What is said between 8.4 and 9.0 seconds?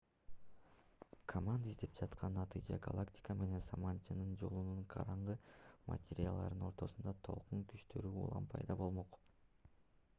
пайда